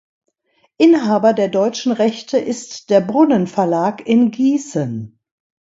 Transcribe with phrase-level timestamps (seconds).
[0.77, 5.19] Inhaber der deutschen Rechte ist der Brunnen Verlag in Gießen.